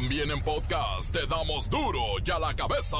[0.00, 2.96] También en podcast te damos duro y a la cabeza.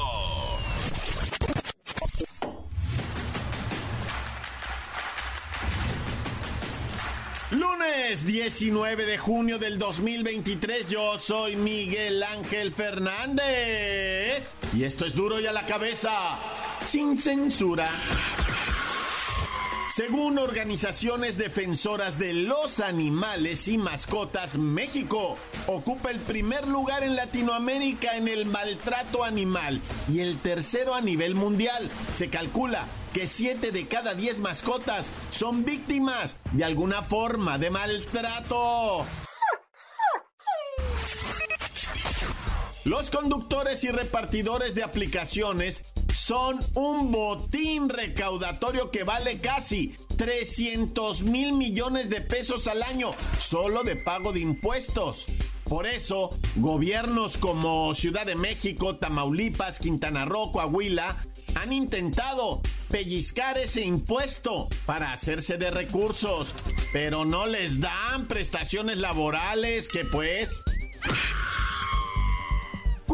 [7.51, 14.49] Lunes 19 de junio del 2023, yo soy Miguel Ángel Fernández.
[14.75, 16.37] Y esto es duro y a la cabeza,
[16.83, 17.89] sin censura.
[19.99, 25.37] Según organizaciones defensoras de los animales y mascotas, México
[25.67, 31.35] ocupa el primer lugar en Latinoamérica en el maltrato animal y el tercero a nivel
[31.35, 31.89] mundial.
[32.15, 39.05] Se calcula que 7 de cada 10 mascotas son víctimas de alguna forma de maltrato.
[42.85, 45.83] Los conductores y repartidores de aplicaciones
[46.19, 53.83] son un botín recaudatorio que vale casi 300 mil millones de pesos al año solo
[53.83, 55.27] de pago de impuestos.
[55.63, 61.15] Por eso, gobiernos como Ciudad de México, Tamaulipas, Quintana Roo, Coahuila
[61.55, 66.53] han intentado pellizcar ese impuesto para hacerse de recursos,
[66.91, 70.63] pero no les dan prestaciones laborales que pues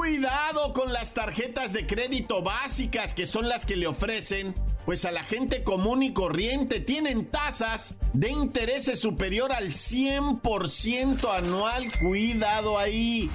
[0.06, 4.53] Cuidado con las tarjetas de crédito básicas que son las que le ofrecen,
[4.86, 11.92] pues a la gente común y corriente tienen tasas de intereses superior al 100% anual.
[12.00, 13.31] Cuidado ahí.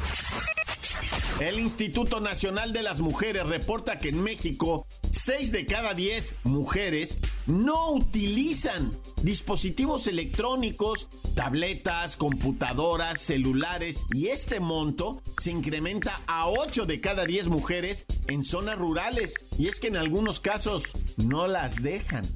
[1.40, 7.16] El Instituto Nacional de las Mujeres reporta que en México 6 de cada 10 mujeres
[7.46, 17.00] no utilizan dispositivos electrónicos, tabletas, computadoras, celulares y este monto se incrementa a 8 de
[17.00, 20.82] cada 10 mujeres en zonas rurales y es que en algunos casos
[21.16, 22.28] no las dejan.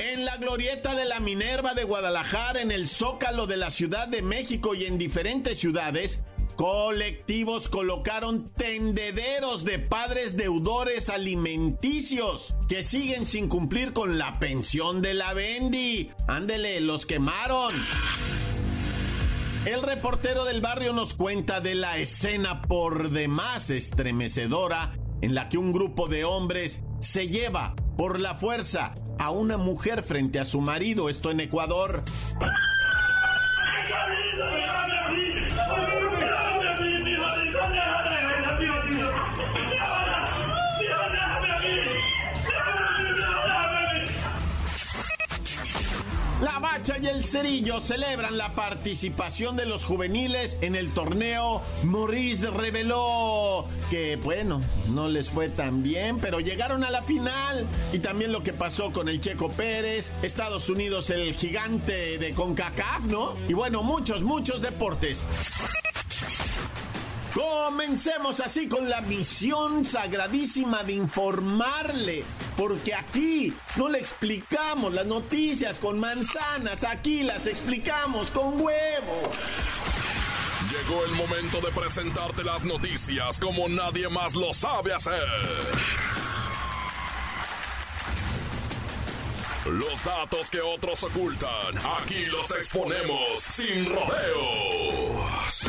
[0.00, 4.22] En la glorieta de la Minerva de Guadalajara, en el Zócalo de la Ciudad de
[4.22, 6.24] México y en diferentes ciudades,
[6.58, 15.14] Colectivos colocaron tendederos de padres deudores alimenticios que siguen sin cumplir con la pensión de
[15.14, 16.10] la Bendy.
[16.26, 17.76] Ándele, los quemaron.
[19.66, 25.58] El reportero del barrio nos cuenta de la escena por demás estremecedora en la que
[25.58, 30.60] un grupo de hombres se lleva por la fuerza a una mujer frente a su
[30.60, 32.02] marido, esto en Ecuador.
[46.40, 52.48] La Bacha y el Cerillo celebran la participación de los juveniles en el torneo Maurice
[52.50, 57.66] reveló que bueno, no les fue tan bien, pero llegaron a la final.
[57.92, 63.06] Y también lo que pasó con el Checo Pérez, Estados Unidos el gigante de CONCACAF,
[63.06, 63.34] ¿no?
[63.48, 65.26] Y bueno, muchos, muchos deportes.
[67.34, 72.24] Comencemos así con la misión sagradísima de informarle,
[72.56, 79.32] porque aquí no le explicamos las noticias con manzanas, aquí las explicamos con huevo.
[80.70, 85.26] Llegó el momento de presentarte las noticias como nadie más lo sabe hacer.
[89.66, 95.68] Los datos que otros ocultan, aquí los exponemos sin rodeos.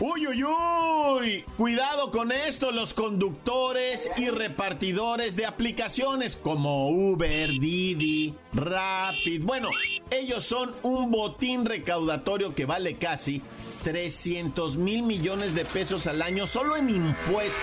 [0.00, 1.44] Uy, uy, uy.
[1.56, 9.44] Cuidado con esto, los conductores y repartidores de aplicaciones como Uber, Didi, Rapid.
[9.44, 9.68] Bueno,
[10.10, 13.40] ellos son un botín recaudatorio que vale casi
[13.84, 17.62] 300 mil millones de pesos al año solo en impuestos.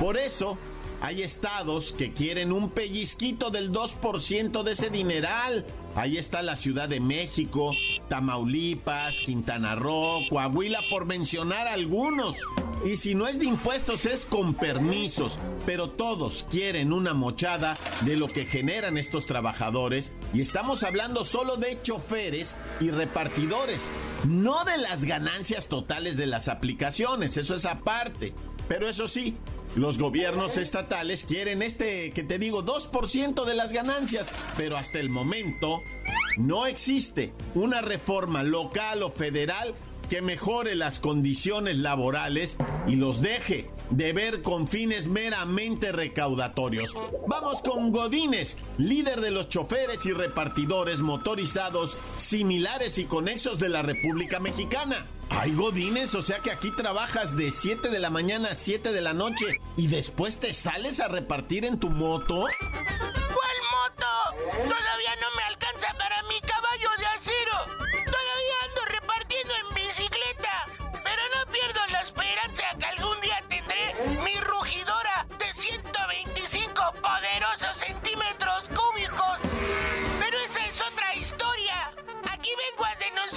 [0.00, 0.56] Por eso,
[1.00, 5.64] hay estados que quieren un pellizquito del 2% de ese dineral.
[5.94, 7.72] Ahí está la Ciudad de México,
[8.08, 12.36] Tamaulipas, Quintana Roo, Coahuila, por mencionar algunos.
[12.84, 15.38] Y si no es de impuestos, es con permisos.
[15.66, 20.12] Pero todos quieren una mochada de lo que generan estos trabajadores.
[20.32, 23.86] Y estamos hablando solo de choferes y repartidores,
[24.26, 27.36] no de las ganancias totales de las aplicaciones.
[27.36, 28.34] Eso es aparte.
[28.68, 29.34] Pero eso sí,
[29.78, 35.10] los gobiernos estatales quieren este, que te digo, 2% de las ganancias, pero hasta el
[35.10, 35.82] momento
[36.36, 39.74] no existe una reforma local o federal
[40.08, 46.94] que mejore las condiciones laborales y los deje de ver con fines meramente recaudatorios.
[47.26, 53.82] Vamos con Godínez, líder de los choferes y repartidores motorizados similares y conexos de la
[53.82, 55.06] República Mexicana.
[55.30, 59.00] Hay Godines, o sea que aquí trabajas de 7 de la mañana a 7 de
[59.00, 62.40] la noche y después te sales a repartir en tu moto.
[62.40, 64.06] ¿Cuál moto?
[64.52, 65.67] Todavía no me alcanza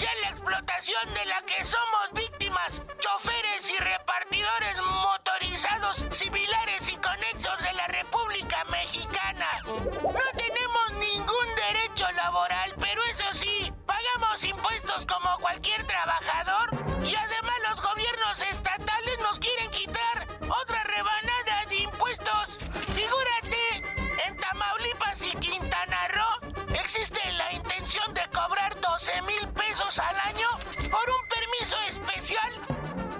[0.01, 7.61] denunciar la explotación de la que somos víctimas, choferes y repartidores motorizados similares y conexos
[7.61, 9.47] de la República Mexicana.
[9.65, 16.71] No tenemos ningún derecho laboral, pero eso sí, pagamos impuestos como cualquier trabajador
[17.05, 22.47] y además los gobiernos estatales nos quieren quitar otra rebanada de impuestos.
[22.95, 23.83] Figúrate,
[24.25, 30.47] en Tamaulipas y Quintana Roo existe la intención de cobrar 12 mil pesos al año
[30.89, 32.51] por un permiso especial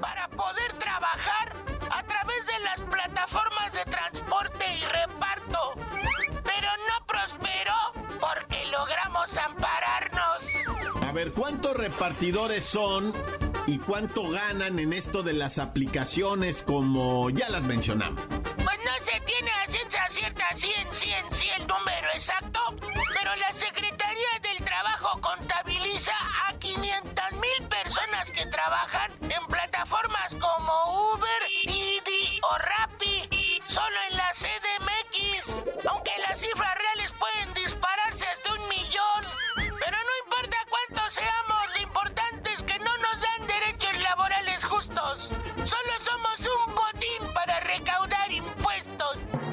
[0.02, 1.56] para poder trabajar
[1.90, 5.60] a través de las plataformas de transporte y reparto.
[6.44, 11.08] Pero no prosperó porque logramos ampararnos.
[11.08, 13.14] A ver, ¿cuántos repartidores son
[13.66, 18.22] y cuánto ganan en esto de las aplicaciones como ya las mencionamos?
[18.28, 24.40] Pues no se tiene a ciencia cierta 100, 100, 100 número exacto, pero la Secretaría
[24.42, 26.14] del Trabajo contabiliza
[26.76, 34.32] 500 mil personas que trabajan en plataformas como Uber, Didi o Rappi, solo en la
[34.32, 36.91] CDMX, aunque las cifras reales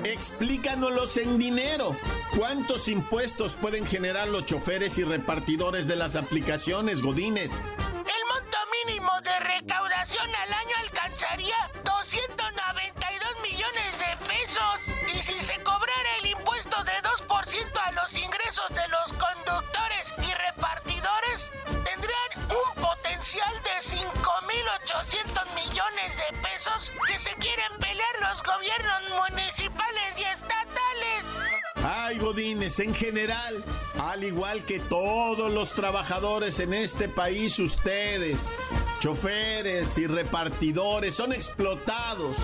[0.08, 1.94] Explícanoslos en dinero.
[2.34, 7.52] ¿Cuántos impuestos pueden generar los choferes y repartidores de las aplicaciones, Godines?
[7.52, 8.56] El monto
[8.86, 14.80] mínimo de recaudación al año alcanzaría 292 millones de pesos.
[15.14, 20.32] Y si se cobrara el impuesto de 2% a los ingresos de los conductores y
[20.32, 21.50] repartidores,
[21.84, 29.67] tendrían un potencial de 5.800 millones de pesos que se quieren pelear los gobiernos municipales
[32.40, 33.64] En general,
[33.98, 38.38] al igual que todos los trabajadores en este país, ustedes,
[39.00, 42.36] choferes y repartidores, son explotados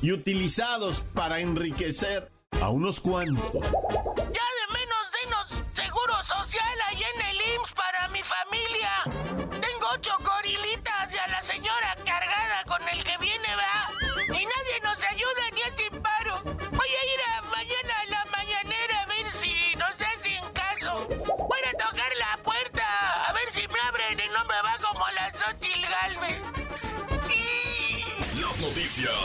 [0.00, 2.30] y utilizados para enriquecer
[2.62, 3.66] a unos cuantos.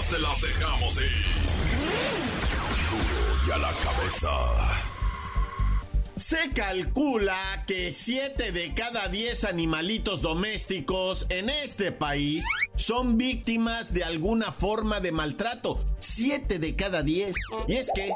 [0.09, 1.25] Te las dejamos ir.
[3.47, 4.29] Y a la cabeza.
[6.15, 12.45] Se calcula que 7 de cada 10 animalitos domésticos en este país
[12.75, 15.85] son víctimas de alguna forma de maltrato.
[15.99, 17.35] 7 de cada 10.
[17.67, 18.13] Y es que,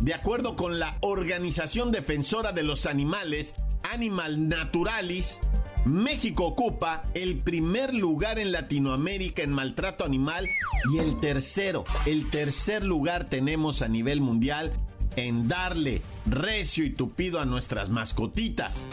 [0.00, 5.40] de acuerdo con la Organización Defensora de los Animales, Animal Naturalis,
[5.84, 10.48] México ocupa el primer lugar en Latinoamérica en maltrato animal
[10.92, 14.72] y el tercero, el tercer lugar tenemos a nivel mundial
[15.16, 18.86] en darle recio y tupido a nuestras mascotitas.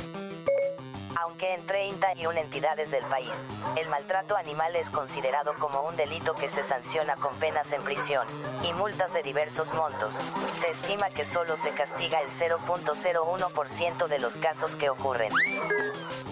[1.15, 6.47] Aunque en 31 entidades del país, el maltrato animal es considerado como un delito que
[6.47, 8.25] se sanciona con penas en prisión
[8.63, 10.21] y multas de diversos montos,
[10.59, 15.31] se estima que solo se castiga el 0.01% de los casos que ocurren.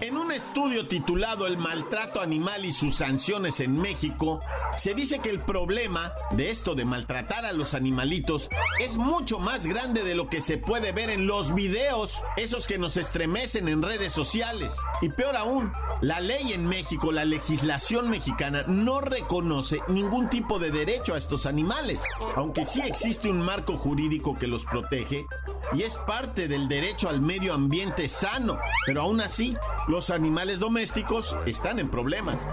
[0.01, 4.41] En un estudio titulado El maltrato animal y sus sanciones en México,
[4.77, 9.65] se dice que el problema de esto de maltratar a los animalitos es mucho más
[9.65, 13.81] grande de lo que se puede ver en los videos, esos que nos estremecen en
[13.81, 14.68] redes sociales.
[15.01, 15.71] Y peor aún,
[16.01, 21.45] la ley en México, la legislación mexicana, no reconoce ningún tipo de derecho a estos
[21.45, 22.03] animales,
[22.35, 25.25] aunque sí existe un marco jurídico que los protege
[25.73, 29.55] y es parte del derecho al medio ambiente sano, pero aún así,
[29.88, 32.47] los animales domésticos están en problemas.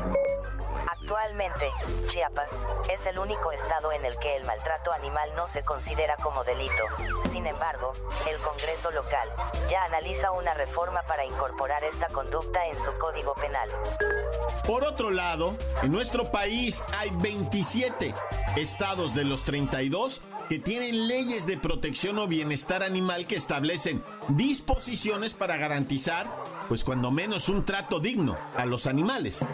[2.06, 2.50] Chiapas
[2.90, 6.82] es el único estado en el que el maltrato animal no se considera como delito.
[7.30, 7.92] Sin embargo,
[8.26, 9.28] el Congreso local
[9.68, 13.68] ya analiza una reforma para incorporar esta conducta en su código penal.
[14.66, 18.14] Por otro lado, en nuestro país hay 27
[18.56, 25.34] estados de los 32 que tienen leyes de protección o bienestar animal que establecen disposiciones
[25.34, 26.30] para garantizar,
[26.68, 29.44] pues cuando menos un trato digno a los animales.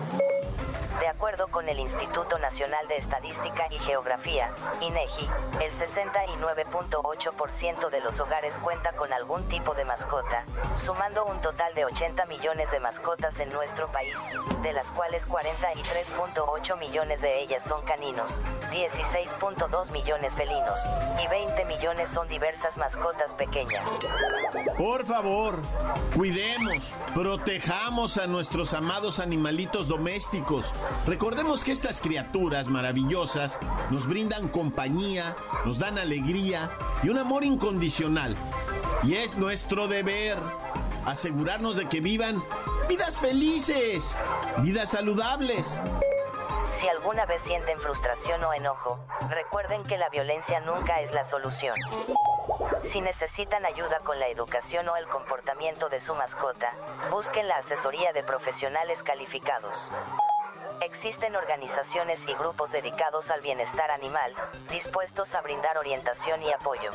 [1.01, 5.29] De acuerdo con el Instituto Nacional de Estadística y Geografía, INEGI,
[5.61, 10.45] el 69.8% de los hogares cuenta con algún tipo de mascota,
[10.77, 14.15] sumando un total de 80 millones de mascotas en nuestro país,
[14.63, 18.41] de las cuales 43.8 millones de ellas son caninos,
[18.71, 20.87] 16.2 millones felinos
[21.23, 23.85] y 20 millones son diversas mascotas pequeñas.
[24.79, 25.61] Por favor,
[26.15, 30.42] cuidemos, protejamos a nuestros amados animalitos domésticos
[31.07, 33.59] Recordemos que estas criaturas maravillosas
[33.91, 36.71] nos brindan compañía, nos dan alegría
[37.03, 38.37] y un amor incondicional.
[39.05, 40.39] Y es nuestro deber
[41.07, 42.43] asegurarnos de que vivan
[42.89, 44.17] vidas felices,
[44.59, 45.77] vidas saludables.
[46.73, 51.75] Si alguna vez sienten frustración o enojo, recuerden que la violencia nunca es la solución.
[52.83, 56.73] Si necesitan ayuda con la educación o el comportamiento de su mascota,
[57.11, 59.91] busquen la asesoría de profesionales calificados.
[60.85, 64.33] Existen organizaciones y grupos dedicados al bienestar animal,
[64.69, 66.91] dispuestos a brindar orientación y apoyo.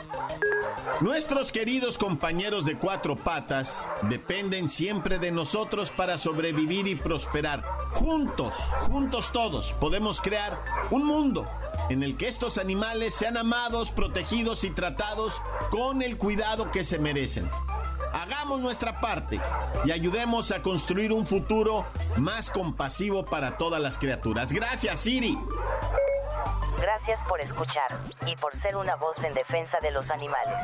[1.00, 7.64] Nuestros queridos compañeros de cuatro patas dependen siempre de nosotros para sobrevivir y prosperar.
[7.94, 8.54] Juntos,
[8.88, 10.58] juntos todos, podemos crear
[10.92, 11.48] un mundo
[11.90, 17.00] en el que estos animales sean amados, protegidos y tratados con el cuidado que se
[17.00, 17.50] merecen.
[18.18, 19.40] Hagamos nuestra parte
[19.86, 24.52] y ayudemos a construir un futuro más compasivo para todas las criaturas.
[24.52, 25.38] Gracias, Siri.
[26.82, 30.64] Gracias por escuchar y por ser una voz en defensa de los animales.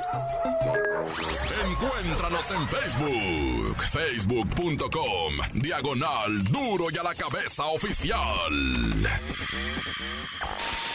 [1.65, 8.51] Encuéntranos en Facebook, facebook.com, diagonal duro y a la cabeza oficial.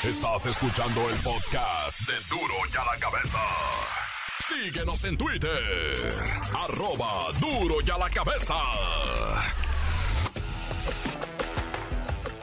[0.04, 3.38] Estás escuchando el podcast de duro y a la cabeza.
[4.48, 6.14] Síguenos en Twitter.
[6.54, 8.54] Arroba duro y a la cabeza.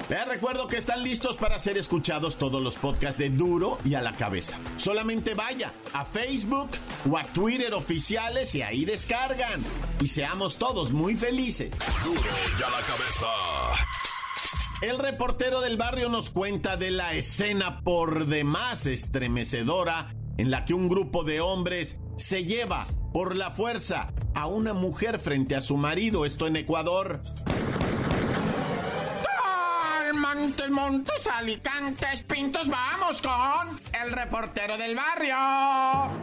[0.08, 4.04] Les recuerdo que están listos para ser escuchados todos los podcasts de Duro y a
[4.04, 4.60] la cabeza.
[4.78, 6.70] Solamente vaya a Facebook
[7.10, 9.64] o a Twitter oficiales y ahí descargan.
[10.00, 11.74] Y seamos todos muy felices.
[12.04, 13.28] Duro y a la cabeza.
[14.82, 20.74] El reportero del barrio nos cuenta de la escena por demás estremecedora en la que
[20.74, 25.78] un grupo de hombres se lleva por la fuerza a una mujer frente a su
[25.78, 27.22] marido, esto en Ecuador.
[30.36, 35.36] Montes, Montes, Alicantes, Pintos, vamos con el reportero del barrio.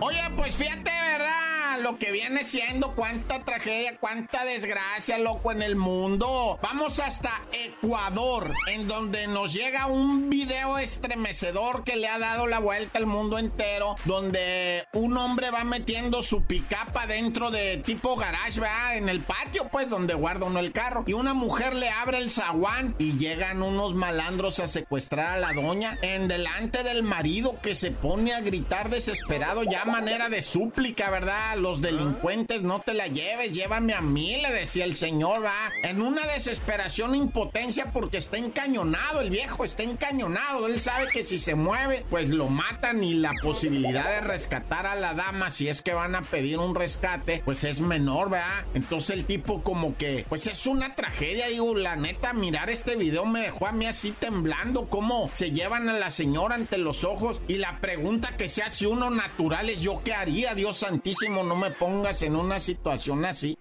[0.00, 1.80] Oye, pues fíjate, ¿verdad?
[1.80, 6.58] Lo que viene siendo cuánta tragedia, cuánta desgracia, loco, en el mundo.
[6.62, 12.60] Vamos hasta Ecuador, en donde nos llega un video estremecedor que le ha dado la
[12.60, 18.60] vuelta al mundo entero, donde un hombre va metiendo su picapa dentro de tipo garage,
[18.60, 18.96] ¿verdad?
[18.96, 21.04] En el patio, pues, donde guarda uno el carro.
[21.06, 25.52] Y una mujer le abre el zaguán y llegan unos malandros a secuestrar a la
[25.52, 31.10] doña en delante del marido que se pone a gritar desesperado, ya manera de súplica,
[31.10, 31.56] ¿verdad?
[31.56, 35.70] Los delincuentes, no te la lleves, llévame a mí, le decía el señor, ¿verdad?
[35.82, 40.66] En una desesperación, impotencia, porque está encañonado, el viejo está encañonado.
[40.66, 44.94] Él sabe que si se mueve, pues lo matan y la posibilidad de rescatar a
[44.94, 48.64] la dama, si es que van a pedir un rescate, pues es menor, ¿verdad?
[48.74, 53.24] Entonces el tipo como que, pues es una tragedia, digo, la neta, mirar este video
[53.24, 57.40] me dejó a mí así temblando, cómo se llevan a la señora ante los ojos
[57.48, 61.54] y la pregunta que se hace uno natural es yo qué haría, Dios santísimo, no
[61.54, 63.56] me pongas en una situación así.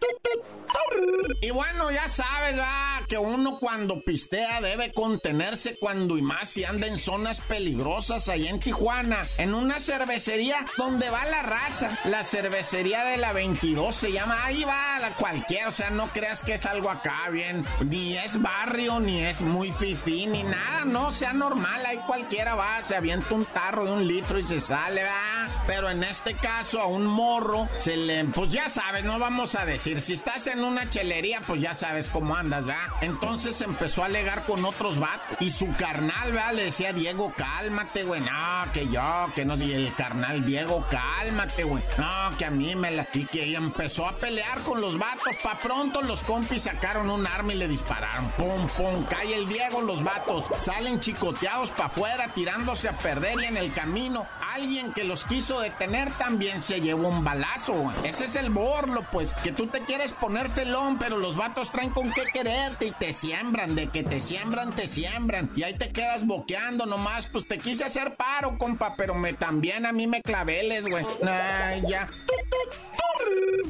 [1.44, 6.64] Y bueno, ya sabes, va, que uno cuando pistea debe contenerse cuando y más si
[6.64, 12.24] anda en zonas peligrosas allá en Tijuana, en una cervecería donde va la raza, la
[12.24, 16.54] cervecería de la 22 se llama, ahí va la cualquiera, o sea, no creas que
[16.54, 21.34] es algo acá bien, ni es barrio, ni es muy fifí, ni nada, no, sea
[21.34, 25.64] normal, ahí cualquiera va, se avienta un tarro de un litro y se sale, va,
[25.68, 29.66] pero en este caso a un morro se le, pues ya sabes, no vamos a
[29.66, 33.01] decir, si estás en una chelería, pues ya sabes cómo andas, ¿verdad?
[33.02, 35.38] Entonces empezó a alegar con otros vatos.
[35.40, 36.54] Y su carnal, ¿verdad?
[36.54, 38.22] Le decía, Diego, cálmate, güey.
[38.22, 39.56] No, que yo, que no.
[39.58, 41.84] Y el carnal, Diego, cálmate, güey.
[41.98, 43.08] No, que a mí me la.
[43.14, 45.36] Y que empezó a pelear con los vatos.
[45.44, 48.30] Pa' pronto los compis sacaron un arma y le dispararon.
[48.32, 49.06] Pum, pum.
[49.06, 50.46] Cae el Diego, los vatos.
[50.60, 54.26] Salen chicoteados para afuera, tirándose a perder y en el camino.
[54.54, 57.92] Alguien que los quiso detener también se llevó un balazo.
[58.04, 59.34] Ese es el borlo, pues.
[59.44, 63.14] Que tú te quieres poner felón, pero los vatos traen con qué quererte y te
[63.14, 63.76] siembran.
[63.76, 65.50] De que te siembran, te siembran.
[65.56, 67.28] Y ahí te quedas boqueando nomás.
[67.28, 71.06] Pues te quise hacer paro, compa, pero me también a mí me claveles, güey.
[71.26, 72.10] Ay, ya.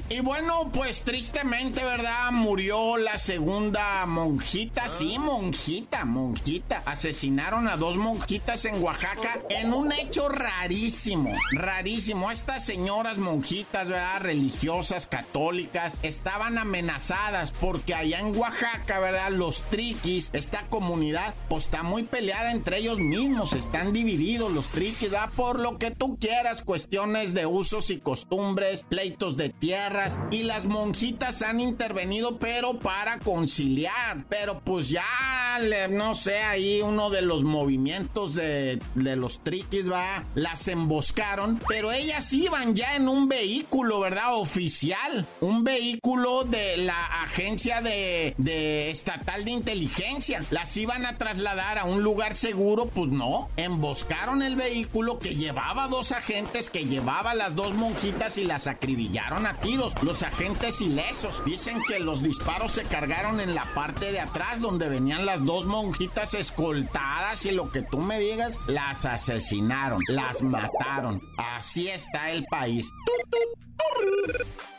[0.10, 2.32] Y bueno, pues tristemente, ¿verdad?
[2.32, 6.84] Murió la segunda monjita, sí, monjita, monjita.
[6.86, 10.28] Asesinaron a dos monjitas en Oaxaca en un hecho
[10.72, 12.32] rarísimo, rarísimo.
[12.32, 14.22] Estas señoras monjitas, ¿verdad?
[14.22, 19.32] Religiosas, católicas, estaban amenazadas porque allá en Oaxaca, ¿verdad?
[19.32, 25.12] Los triquis, esta comunidad, pues está muy peleada entre ellos mismos, están divididos los triquis,
[25.12, 25.32] ¿verdad?
[25.36, 30.64] Por lo que tú quieras, cuestiones de usos y costumbres, pleitos de tierras y las
[30.64, 35.04] monjitas han intervenido pero para conciliar, pero pues ya
[35.90, 41.92] no sé, ahí uno de los movimientos de, de los triquis va, las emboscaron, pero
[41.92, 44.36] ellas iban ya en un vehículo, ¿verdad?
[44.36, 51.86] Oficial, un vehículo de la agencia de, estatal de inteligencia, las iban a trasladar a
[51.86, 57.56] un lugar seguro, pues no, emboscaron el vehículo que llevaba dos agentes, que llevaba las
[57.56, 59.94] dos monjitas y las acribillaron a tiros.
[60.04, 64.90] Los agentes ilesos dicen que los disparos se cargaron en la parte de atrás donde
[64.90, 71.22] venían las dos monjitas escoltadas y lo que tú me digas, las asesinaron, las mataron.
[71.38, 72.90] Así está el país.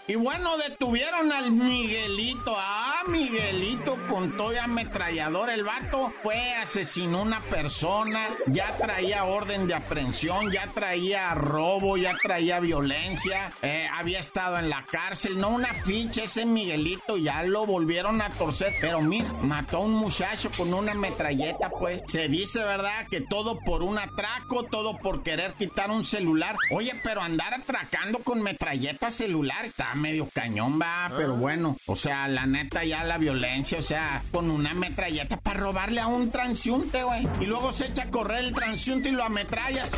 [0.09, 2.57] Y bueno, detuvieron al Miguelito.
[2.59, 5.49] Ah, Miguelito con todo ametrallador.
[5.49, 8.29] El vato fue, asesinó una persona.
[8.47, 10.51] Ya traía orden de aprehensión.
[10.51, 11.97] Ya traía robo.
[11.97, 13.53] Ya traía violencia.
[13.63, 15.39] Eh, había estado en la cárcel.
[15.39, 17.17] No una ficha ese Miguelito.
[17.17, 18.75] Ya lo volvieron a torcer.
[18.81, 22.03] Pero mira, mató a un muchacho con una metralleta, pues.
[22.09, 23.07] Se dice, ¿verdad?
[23.09, 24.65] Que todo por un atraco.
[24.65, 26.57] Todo por querer quitar un celular.
[26.73, 32.27] Oye, pero andar atracando con metralleta celular está medio cañón, va, pero bueno, o sea,
[32.29, 37.03] la neta ya la violencia, o sea, con una metralleta para robarle a un transiunte,
[37.03, 37.29] güey.
[37.41, 39.91] Y luego se echa a correr el transiunte y lo ametrallas.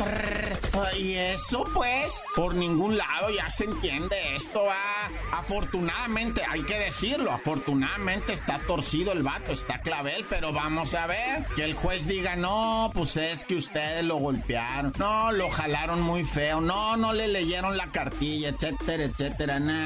[0.99, 4.35] Y eso, pues, por ningún lado ya se entiende.
[4.35, 10.93] Esto va, afortunadamente, hay que decirlo, afortunadamente está torcido el vato, está clavel, pero vamos
[10.93, 15.49] a ver que el juez diga, no, pues es que ustedes lo golpearon, no, lo
[15.49, 19.84] jalaron muy feo, no, no le leyeron la cartilla, etcétera, etcétera, nada,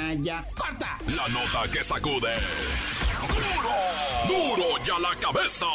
[0.56, 0.98] ¡Corta!
[1.08, 2.34] La nota que sacude.
[3.28, 3.70] ¡Duro!
[4.28, 5.68] ¡Duro ya la cabeza!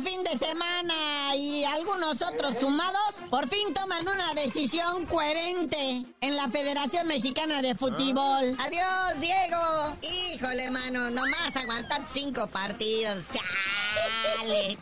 [0.00, 6.48] Fin de semana y algunos otros sumados, por fin toman una decisión coherente en la
[6.48, 8.56] Federación Mexicana de Fútbol.
[8.58, 9.96] Adiós, Diego.
[10.02, 13.24] Híjole, mano, nomás aguantar cinco partidos.
[13.32, 13.75] Chale.
[13.96, 14.78] Chale.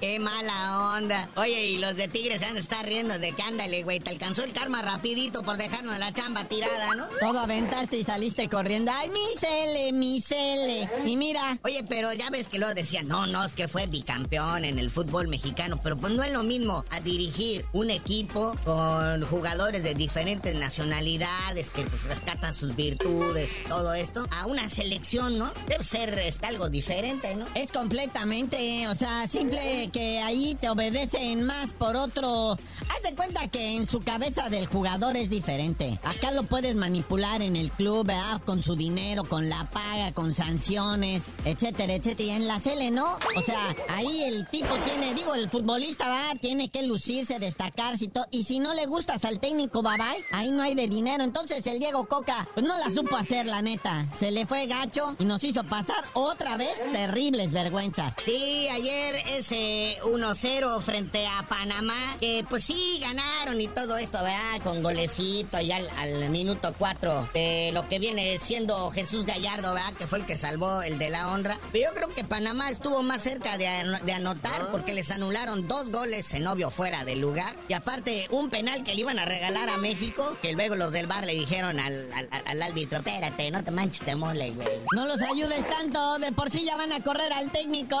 [0.00, 1.28] Qué mala onda.
[1.36, 4.00] Oye, y los de Tigres se han de estar riendo de que ándale, güey.
[4.00, 7.06] Te alcanzó el karma rapidito por dejarnos la chamba tirada, ¿no?
[7.20, 8.92] Todo aventaste y saliste corriendo.
[8.94, 10.88] ¡Ay, mi cele, mi cele!
[11.04, 11.58] Y mira.
[11.64, 14.90] Oye, pero ya ves que luego decían, no, no, es que fue bicampeón en el
[14.90, 15.80] fútbol mexicano.
[15.82, 21.70] Pero pues no es lo mismo a dirigir un equipo con jugadores de diferentes nacionalidades
[21.70, 25.52] que pues rescatan sus virtudes, todo esto, a una selección, ¿no?
[25.66, 27.46] Debe ser este, algo diferente, ¿no?
[27.54, 28.49] Es completamente,
[28.90, 32.52] o sea, simple que ahí te obedecen más por otro.
[32.52, 35.98] Haz de cuenta que en su cabeza del jugador es diferente.
[36.02, 38.00] Acá lo puedes manipular en el club.
[38.46, 42.28] Con su dinero, con la paga, con sanciones, etcétera, etcétera.
[42.28, 43.18] Y en la Cele, ¿no?
[43.36, 48.08] O sea, ahí el tipo tiene, digo, el futbolista va, tiene que lucirse, destacarse y
[48.08, 48.26] todo.
[48.30, 51.24] Y si no le gustas al técnico, bye bye, ahí no hay de dinero.
[51.24, 54.06] Entonces el Diego Coca, pues no la supo hacer, la neta.
[54.18, 58.14] Se le fue gacho y nos hizo pasar otra vez terribles vergüenzas.
[58.30, 64.62] Sí, ayer ese 1-0 frente a Panamá, que pues sí ganaron y todo esto, ¿verdad?
[64.62, 69.92] Con golecito y al, minuto 4 de lo que viene siendo Jesús Gallardo, ¿verdad?
[69.94, 71.58] Que fue el que salvó el de la honra.
[71.72, 76.32] Pero yo creo que Panamá estuvo más cerca de, anotar porque les anularon dos goles
[76.32, 77.56] en obvio fuera del lugar.
[77.66, 81.08] Y aparte, un penal que le iban a regalar a México, que luego los del
[81.08, 84.82] bar le dijeron al, al, árbitro, espérate, no te manches de mole, güey.
[84.94, 88.00] No los ayudes tanto, de por sí ya van a correr al técnico.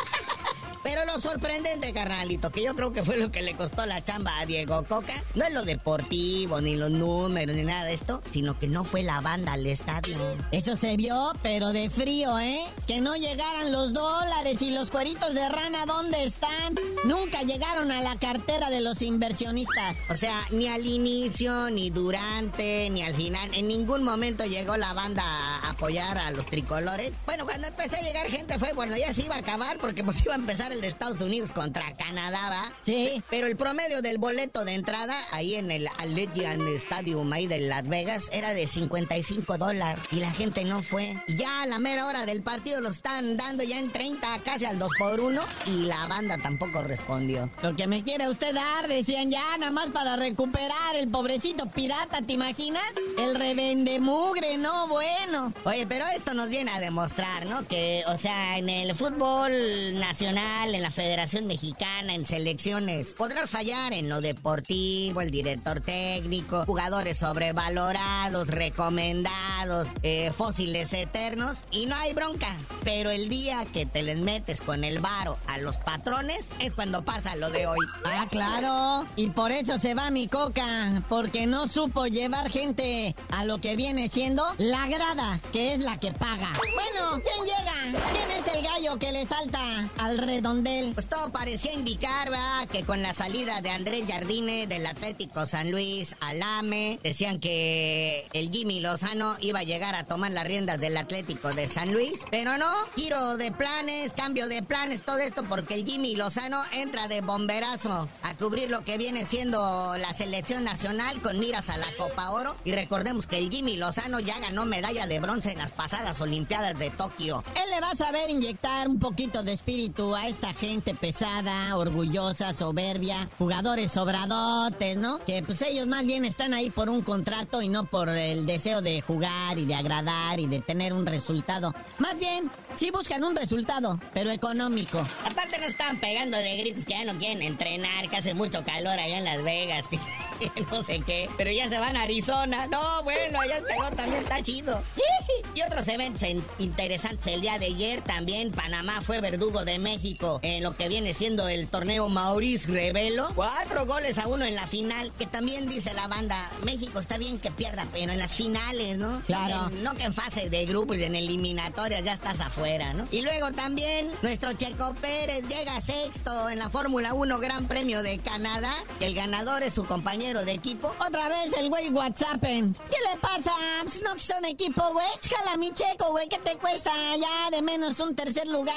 [0.83, 4.39] Pero lo sorprendente, carnalito, que yo creo que fue lo que le costó la chamba
[4.39, 8.57] a Diego Coca, no es lo deportivo, ni los números, ni nada de esto, sino
[8.57, 10.17] que no fue la banda al estadio.
[10.51, 12.65] Eso se vio, pero de frío, ¿eh?
[12.87, 16.75] Que no llegaran los dólares y los cueritos de rana, ¿dónde están?
[17.03, 19.97] Nunca llegaron a la cartera de los inversionistas.
[20.09, 24.93] O sea, ni al inicio, ni durante, ni al final, en ningún momento llegó la
[24.93, 27.11] banda a apoyar a los tricolores.
[27.25, 30.23] Bueno, cuando empezó a llegar gente fue, bueno, ya se iba a acabar porque pues
[30.25, 32.73] iba a empezar el de Estados Unidos contra Canadá, ¿va?
[32.83, 33.21] Sí.
[33.29, 37.87] Pero el promedio del boleto de entrada ahí en el Allegiant Stadium ahí de Las
[37.89, 41.15] Vegas era de 55 dólares y la gente no fue.
[41.27, 44.79] ya a la mera hora del partido lo están dando ya en 30, casi al
[44.79, 47.49] 2 por 1 y la banda tampoco respondió.
[47.61, 52.21] Lo que me quiere usted dar, decían ya, nada más para recuperar el pobrecito pirata,
[52.21, 52.83] ¿te imaginas?
[53.17, 55.53] El revende mugre, no, bueno.
[55.63, 57.67] Oye, pero esto nos viene a demostrar, ¿no?
[57.67, 59.51] Que, o sea, en el fútbol
[59.99, 63.15] nacional en la Federación Mexicana, en selecciones.
[63.15, 71.87] Podrás fallar en lo deportivo, el director técnico, jugadores sobrevalorados, recomendados, eh, fósiles eternos, y
[71.87, 72.55] no hay bronca.
[72.83, 77.03] Pero el día que te les metes con el varo a los patrones es cuando
[77.03, 77.79] pasa lo de hoy.
[78.05, 79.07] Ah, claro.
[79.15, 83.75] Y por eso se va mi coca, porque no supo llevar gente a lo que
[83.75, 86.51] viene siendo la grada, que es la que paga.
[86.75, 87.99] Bueno, ¿quién llega?
[88.11, 90.50] ¿Quién es el gallo que le salta al redondo?
[90.51, 92.29] Pues todo parecía indicar.
[92.71, 98.27] Que con la salida de Andrés Jardine del Atlético San Luis al AME, decían que
[98.33, 102.19] el Jimmy Lozano iba a llegar a tomar las riendas del Atlético de San Luis.
[102.31, 107.07] Pero no, giro de planes, cambio de planes, todo esto porque el Jimmy Lozano entra
[107.07, 111.87] de bomberazo a cubrir lo que viene siendo la selección nacional con miras a la
[111.97, 112.57] Copa Oro.
[112.65, 116.77] Y recordemos que el Jimmy Lozano ya ganó medalla de bronce en las pasadas Olimpiadas
[116.77, 117.41] de Tokio.
[117.55, 121.77] Él le va a saber inyectar un poquito de espíritu a este esta gente pesada,
[121.77, 125.19] orgullosa, soberbia, jugadores sobradotes, ¿no?
[125.19, 128.81] Que pues ellos más bien están ahí por un contrato y no por el deseo
[128.81, 131.75] de jugar y de agradar y de tener un resultado.
[131.99, 135.05] Más bien, sí buscan un resultado, pero económico.
[135.23, 138.97] Aparte no están pegando de gritos que ya no quieren entrenar, que hace mucho calor
[138.97, 139.85] allá en Las Vegas,
[140.71, 142.65] no sé qué, pero ya se van a Arizona.
[142.65, 144.81] No, bueno, allá el calor también está chido.
[145.53, 146.23] y otros eventos
[146.57, 151.13] interesantes el día de ayer también, Panamá fue verdugo de México en lo que viene
[151.13, 153.29] siendo el torneo Maurice Revelo.
[153.35, 157.39] Cuatro goles a uno en la final, que también dice la banda, México está bien
[157.39, 159.21] que pierda, pero en las finales, ¿no?
[159.25, 159.69] Claro.
[159.81, 163.07] No que, en fase de grupo y en eliminatorias ya estás afuera, ¿no?
[163.11, 168.19] Y luego también nuestro Checo Pérez llega sexto en la Fórmula 1 Gran Premio de
[168.19, 170.93] Canadá, el ganador es su compañero de equipo.
[171.05, 172.41] Otra vez el güey WhatsApp.
[172.41, 173.51] ¿Qué le pasa?
[173.83, 175.07] Pues no que son equipo, güey.
[175.29, 178.75] Jala mi Checo, güey, ¿qué te cuesta ya de menos un tercer lugar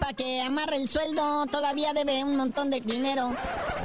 [0.00, 3.34] para que amarre el sueldo, todavía debe un montón de dinero.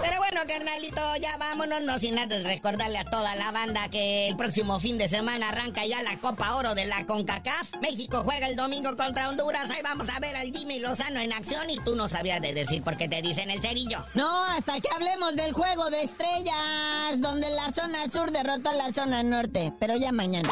[0.02, 4.36] Pero bueno, carnalito, ya vámonos, no sin antes recordarle a toda la banda que el
[4.36, 7.78] próximo fin de semana arranca ya la Copa Oro de la CONCACAF.
[7.82, 11.70] México juega el domingo contra Honduras, ahí vamos a ver al Jimmy Lozano en acción
[11.70, 14.06] y tú no sabías de decir por qué te dicen el cerillo.
[14.14, 18.92] No, hasta que hablemos del juego de estrellas, donde la zona sur derrotó a la
[18.92, 20.50] zona norte, pero ya mañana.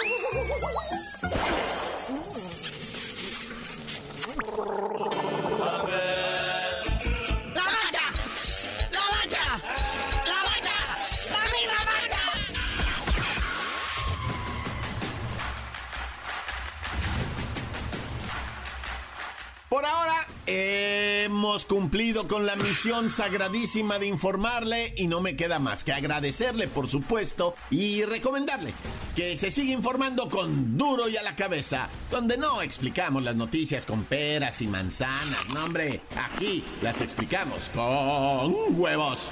[20.47, 26.67] Hemos cumplido con la misión sagradísima de informarle y no me queda más que agradecerle,
[26.67, 28.73] por supuesto, y recomendarle
[29.15, 33.85] que se siga informando con duro y a la cabeza, donde no explicamos las noticias
[33.85, 39.31] con peras y manzanas, no hombre, aquí las explicamos con huevos.